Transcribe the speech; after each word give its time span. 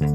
Velkommen 0.00 0.14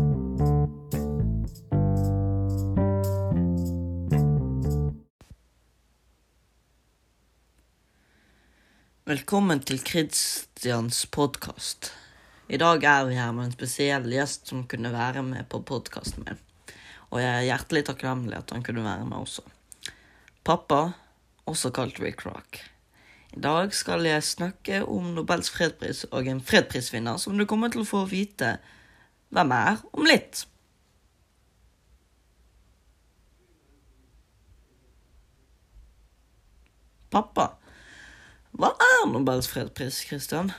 til 9.61 9.83
Kristians 9.85 11.05
podkast. 11.05 11.91
I 12.49 12.57
dag 12.57 12.81
er 12.81 13.05
vi 13.05 13.13
her 13.13 13.29
med 13.37 13.45
en 13.45 13.53
spesiell 13.53 14.09
gjest 14.09 14.49
som 14.49 14.63
kunne 14.65 14.89
være 14.89 15.21
med 15.21 15.45
på 15.53 15.61
podkasten 15.61 16.25
min. 16.25 16.41
Og 17.13 17.21
jeg 17.21 17.29
er 17.29 17.45
hjertelig 17.51 17.85
takknemlig 17.85 18.39
at 18.39 18.49
han 18.57 18.65
kunne 18.65 18.81
være 18.81 19.05
med 19.05 19.17
også. 19.17 19.45
Pappa, 20.41 20.97
også 21.45 21.69
kalt 21.69 22.01
Rick 22.01 22.25
Rock. 22.25 22.57
I 23.37 23.39
dag 23.39 23.69
skal 23.69 24.01
jeg 24.09 24.23
snakke 24.23 24.81
om 24.81 25.13
Nobels 25.13 25.53
fredspris 25.53 26.07
og 26.09 26.25
en 26.25 26.41
fredsprisvinner 26.41 27.21
som 27.21 27.37
du 27.37 27.45
kommer 27.45 27.69
til 27.69 27.85
å 27.85 27.91
få 27.91 28.07
vite 28.09 28.57
hvem 29.35 29.51
mer 29.51 29.81
om 29.93 30.07
litt. 30.07 30.45
Pappa. 37.11 37.53
Hva 38.55 38.71
er 38.79 39.07
Nobels 39.11 39.47
fredspris, 39.51 40.01
Christian? 40.07 40.51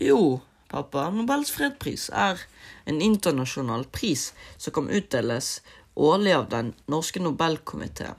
Jo, 0.00 0.40
pappa, 0.72 1.08
Nobels 1.12 1.52
fredspris 1.52 2.08
er 2.12 2.40
en 2.88 3.00
internasjonal 3.04 3.86
pris 3.92 4.30
som 4.56 4.76
kan 4.76 4.88
utdeles 4.92 5.58
årlig 5.98 6.34
av 6.36 6.48
Den 6.52 6.72
norske 6.88 7.20
Nobelkomité. 7.24 8.14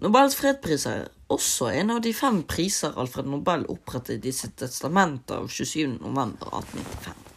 Nobels 0.00 0.36
fredspris 0.38 0.86
er 0.86 1.08
også 1.32 1.72
en 1.74 1.96
av 1.96 2.02
de 2.04 2.12
fem 2.16 2.42
priser 2.48 2.96
Alfred 2.96 3.28
Nobel 3.28 3.66
opprettet 3.72 4.24
i 4.24 4.32
sitt 4.32 4.56
testament 4.60 5.32
av 5.34 5.48
27.11.1895. 5.52 7.27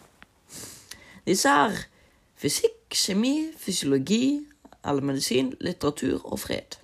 Disse 1.27 1.49
er 1.49 1.75
fysikk, 2.41 2.95
kjemi, 2.97 3.51
fysiologi 3.57 4.41
eller 4.81 5.05
medisin, 5.05 5.53
litteratur 5.61 6.23
og 6.25 6.39
fred. 6.41 6.77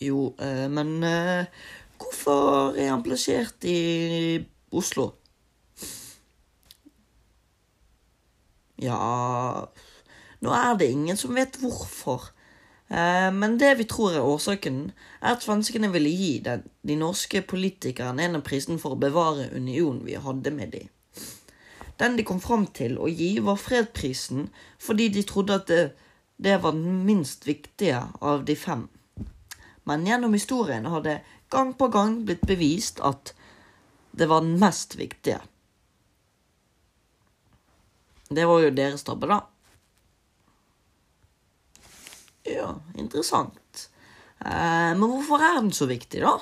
Jo, 0.00 0.34
eh, 0.40 0.66
men 0.72 1.02
eh, 1.04 1.46
hvorfor 2.00 2.76
er 2.76 2.90
han 2.92 3.04
plassert 3.04 3.64
i 3.68 4.40
Oslo? 4.72 5.10
Ja 8.80 8.96
Nå 10.40 10.52
er 10.56 10.78
det 10.80 10.88
ingen 10.88 11.18
som 11.20 11.36
vet 11.36 11.58
hvorfor. 11.60 12.30
Eh, 12.88 13.28
men 13.32 13.58
det 13.60 13.74
vi 13.78 13.84
tror 13.84 14.14
er 14.16 14.24
årsaken, 14.24 14.86
er 15.20 15.34
at 15.34 15.44
svenskene 15.44 15.92
ville 15.92 16.08
gi 16.08 16.38
de 16.40 16.96
norske 16.96 17.42
politikerne 17.42 18.24
en 18.24 18.40
av 18.40 18.46
prisen 18.46 18.80
for 18.80 18.96
å 18.96 19.02
bevare 19.02 19.50
unionen 19.52 20.00
vi 20.06 20.16
hadde 20.16 20.54
med 20.56 20.72
dem. 20.78 20.88
Den 22.00 22.16
de 22.16 22.24
kom 22.24 22.40
fram 22.40 22.64
til 22.72 22.96
å 22.96 23.08
gi, 23.08 23.34
var 23.44 23.60
fredprisen 23.60 24.48
fordi 24.80 25.10
de 25.12 25.26
trodde 25.28 25.60
at 25.60 25.68
det, 25.68 25.82
det 26.40 26.56
var 26.64 26.72
den 26.72 27.04
minst 27.04 27.44
viktige 27.48 28.06
av 28.24 28.46
de 28.48 28.56
fem 28.56 28.88
men 29.90 30.06
gjennom 30.06 30.32
historien 30.32 30.86
har 30.86 31.02
det 31.02 31.20
gang 31.50 31.72
på 31.74 31.88
gang 31.90 32.20
blitt 32.22 32.44
bevist 32.46 33.00
at 33.02 33.32
det 34.14 34.28
var 34.30 34.44
den 34.44 34.58
mest 34.60 34.94
viktige. 34.98 35.40
Det 38.30 38.44
var 38.46 38.60
jo 38.62 38.70
deres 38.74 39.02
tabbe, 39.06 39.26
da. 39.26 39.40
Ja, 42.46 42.68
interessant. 42.94 43.88
Eh, 44.38 44.92
men 44.94 45.06
hvorfor 45.10 45.42
er 45.42 45.58
den 45.58 45.72
så 45.74 45.88
viktig, 45.90 46.22
da? 46.22 46.36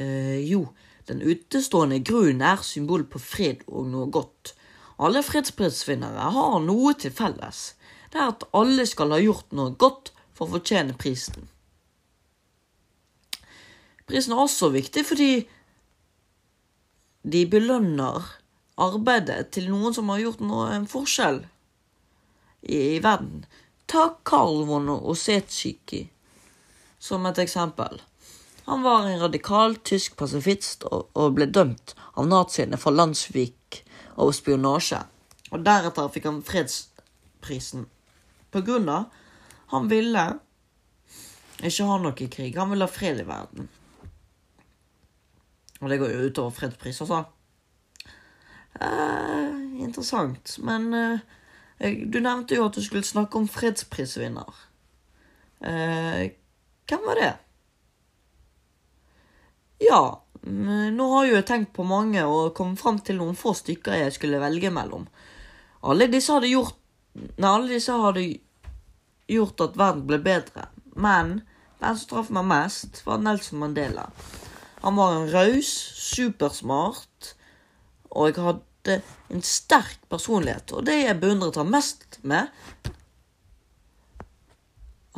Eh, 0.00 0.40
jo, 0.48 0.64
den 1.08 1.22
utestående 1.22 1.98
grunnen 2.06 2.44
er 2.46 2.62
symbol 2.66 3.04
på 3.10 3.20
fred 3.22 3.64
og 3.66 3.88
noe 3.90 4.10
godt. 4.12 4.54
Alle 5.02 5.22
fredsprisvinnere 5.26 6.28
har 6.34 6.58
noe 6.62 6.92
til 6.94 7.14
felles. 7.14 7.72
Det 8.12 8.20
er 8.20 8.34
at 8.34 8.44
alle 8.54 8.84
skal 8.86 9.14
ha 9.14 9.18
gjort 9.22 9.54
noe 9.56 9.74
godt 9.74 10.12
for 10.36 10.46
å 10.46 10.58
fortjene 10.58 10.94
prisen. 10.98 11.48
Prisen 14.06 14.34
er 14.34 14.44
også 14.44 14.70
viktig 14.74 15.04
fordi 15.08 15.32
de 17.22 17.42
belønner 17.50 18.26
arbeidet 18.82 19.52
til 19.54 19.68
noen 19.70 19.94
som 19.94 20.10
har 20.10 20.22
gjort 20.22 20.42
noe, 20.42 20.70
en 20.74 20.88
forskjell 20.90 21.42
i, 22.66 22.96
i 22.96 23.02
verden. 23.02 23.44
Ta 23.86 24.08
Karl 24.26 24.64
von 24.68 24.90
Osetskij 24.90 26.08
som 27.02 27.26
et 27.26 27.38
eksempel. 27.42 28.00
Han 28.68 28.82
var 28.82 29.06
en 29.06 29.20
radikal 29.20 29.76
tysk 29.82 30.16
pasifist 30.16 30.86
og, 30.86 31.08
og 31.18 31.34
ble 31.38 31.48
dømt 31.50 31.96
av 32.14 32.28
naziene 32.30 32.78
for 32.78 32.94
landssvik 32.94 33.82
og 34.22 34.34
spionasje. 34.36 35.00
Og 35.52 35.64
deretter 35.66 36.10
fikk 36.12 36.28
han 36.30 36.40
fredsprisen. 36.46 37.88
På 38.52 38.62
grunn 38.64 38.88
av 38.92 39.10
han 39.72 39.88
ville 39.88 40.24
ikke 41.62 41.86
ha 41.88 42.00
noe 42.02 42.14
krig. 42.16 42.56
Han 42.58 42.72
ville 42.72 42.86
ha 42.86 42.92
fred 42.92 43.22
i 43.22 43.28
verden. 43.28 43.68
Og 45.82 45.90
det 45.90 45.98
går 45.98 46.12
jo 46.12 46.26
utover 46.28 46.54
fredspris, 46.54 47.00
altså. 47.02 47.24
Eh, 48.80 49.80
interessant. 49.82 50.56
Men 50.62 50.92
eh, 50.94 51.96
du 52.06 52.20
nevnte 52.20 52.58
jo 52.58 52.66
at 52.68 52.76
du 52.76 52.82
skulle 52.84 53.06
snakke 53.06 53.40
om 53.40 53.48
fredsprisvinner. 53.50 54.60
Eh, 55.64 56.28
hvem 56.90 57.08
var 57.08 57.18
det? 57.18 57.32
Ja, 59.82 60.22
nå 60.42 61.08
har 61.14 61.26
jo 61.26 61.36
jeg 61.36 61.46
tenkt 61.48 61.72
på 61.76 61.86
mange 61.86 62.22
og 62.26 62.54
kommet 62.58 62.80
fram 62.82 63.00
til 63.02 63.18
noen 63.18 63.38
få 63.38 63.54
stykker 63.58 63.98
jeg 64.04 64.14
skulle 64.16 64.42
velge 64.42 64.70
mellom. 64.74 65.08
Alle 65.82 66.08
disse 66.10 66.34
hadde 66.34 66.52
gjort 66.52 66.78
Nei, 67.12 67.44
alle 67.44 67.68
disse 67.74 67.92
hadde 67.92 68.22
gjort 69.28 69.60
at 69.60 69.74
verden 69.76 70.06
ble 70.08 70.16
bedre. 70.24 70.62
Men 70.96 71.42
den 71.82 71.98
som 72.00 72.08
traff 72.08 72.30
meg 72.32 72.46
mest, 72.48 73.02
var 73.04 73.20
Nelson 73.20 73.60
Mandela. 73.60 74.06
Han 74.80 74.96
var 74.96 75.18
en 75.18 75.28
raus, 75.28 75.68
supersmart, 76.00 77.34
og 78.16 78.30
jeg 78.30 78.46
hadde 78.46 78.96
en 79.28 79.44
sterk 79.44 80.00
personlighet. 80.08 80.72
Og 80.72 80.86
det 80.88 81.02
jeg 81.02 81.20
beundret 81.20 81.60
ham 81.60 81.68
mest 81.74 82.16
med, 82.24 82.48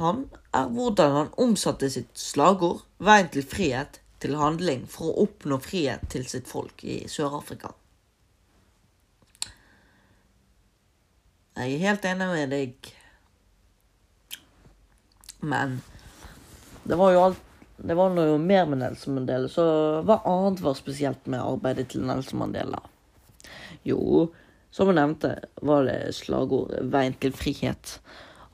han 0.03 0.25
er 0.51 0.73
hvordan 0.75 1.19
han 1.21 1.35
omsatte 1.39 1.87
sitt 1.91 2.19
slagord 2.19 2.83
'Veien 2.99 3.31
til 3.31 3.47
frihet' 3.47 4.01
til 4.25 4.37
handling 4.41 4.87
for 4.91 5.13
å 5.13 5.27
oppnå 5.29 5.61
frihet 5.63 6.09
til 6.13 6.25
sitt 6.29 6.49
folk 6.49 6.85
i 6.89 7.03
Sør-Afrika. 7.11 7.75
Jeg 11.55 11.77
er 11.77 11.85
helt 11.85 12.07
enig 12.09 12.31
med 12.33 12.51
deg, 12.51 12.93
men 15.45 15.77
det 16.89 16.97
var 16.99 17.13
jo 17.15 17.27
alt 17.29 17.51
det 17.77 17.97
var 17.99 18.13
noe 18.15 18.39
mer 18.39 18.69
med 18.71 18.79
Nelson 18.81 19.17
Mandela, 19.19 19.49
så 19.51 19.65
hva 20.07 20.21
annet 20.31 20.61
var 20.63 20.77
spesielt 20.79 21.27
med 21.27 21.43
arbeidet 21.43 21.89
til 21.91 22.05
Nelson 22.07 22.39
Mandela? 22.41 22.79
Jo, 23.85 24.29
som 24.71 24.89
jeg 24.89 24.99
nevnte, 25.01 25.33
var 25.61 25.85
det 25.89 26.15
slagordet 26.15 26.87
'Veien 26.87 27.19
til 27.21 27.35
frihet'. 27.35 27.99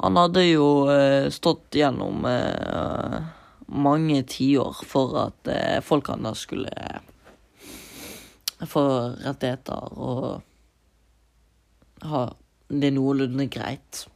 Han 0.01 0.17
hadde 0.17 0.47
jo 0.47 0.89
eh, 0.89 1.29
stått 1.29 1.77
gjennom 1.77 2.25
eh, 2.25 3.21
mange 3.71 4.23
tiår 4.27 4.83
for 4.87 5.17
at 5.27 5.51
eh, 5.51 5.79
folk 5.85 6.11
hans 6.11 6.45
skulle 6.47 6.71
eh, 6.75 7.01
få 8.69 8.85
rettigheter 9.23 9.99
og 9.99 10.41
ha 12.11 12.25
det 12.71 12.93
noenlunde 12.95 13.47
greit. 13.51 14.07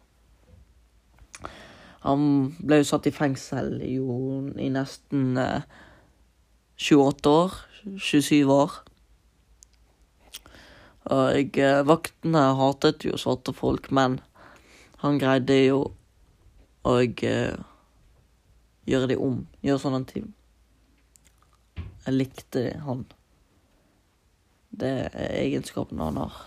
Han 2.05 2.25
ble 2.61 2.83
jo 2.83 2.89
satt 2.89 3.07
i 3.09 3.15
fengsel 3.15 3.79
jo, 3.89 4.17
i 4.61 4.69
nesten 4.73 5.39
eh, 5.41 5.63
28 6.77 7.31
år. 7.31 7.55
27 7.85 8.51
år. 8.53 8.77
Og 11.15 11.59
eh, 11.61 11.81
vaktene 11.85 12.45
hatet 12.61 13.05
jo 13.05 13.19
svarte 13.21 13.53
folk, 13.57 13.91
men 13.93 14.19
han 15.03 15.21
greide 15.21 15.59
jo 15.67 15.81
å 16.85 16.95
eh, 17.05 17.57
gjøre 18.89 19.11
det 19.13 19.19
om. 19.21 19.43
Gjøre 19.65 19.83
sånne 19.83 20.03
ting. 20.09 20.33
Jeg 22.05 22.17
likte 22.17 22.65
han. 22.85 23.05
Det 24.75 24.93
er 25.13 25.39
egenskapene 25.41 26.11
han 26.11 26.21
har. 26.21 26.41